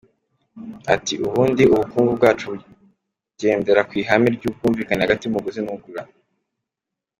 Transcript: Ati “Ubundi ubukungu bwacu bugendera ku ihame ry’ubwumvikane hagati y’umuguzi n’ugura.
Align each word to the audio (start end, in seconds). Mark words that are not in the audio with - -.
Ati 0.93 1.13
“Ubundi 1.27 1.63
ubukungu 1.73 2.11
bwacu 2.17 2.45
bugendera 2.51 3.81
ku 3.87 3.93
ihame 4.01 4.27
ry’ubwumvikane 4.35 5.01
hagati 5.05 5.23
y’umuguzi 5.25 5.59
n’ugura. 5.63 6.01